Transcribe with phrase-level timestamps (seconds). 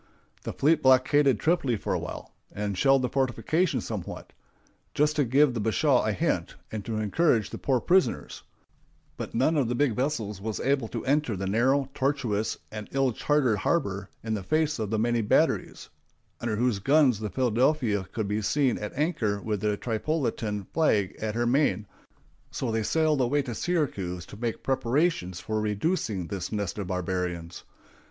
[0.41, 4.33] The fleet blockaded Tripoli for a while, and shelled the fortifications somewhat,
[4.95, 8.41] just to give the bashaw a hint, and to encourage the poor prisoners;
[9.15, 13.11] but none of the big vessels was able to enter the narrow, tortuous, and ill
[13.11, 15.89] charted harbor in the face of the many batteries,
[16.39, 21.35] under whose guns the Philadelphia could be seen at anchor with the Tripolitan flag at
[21.35, 21.85] her main,
[22.49, 27.65] so they sailed away to Syracuse to make preparations for reducing this nest of barbarians.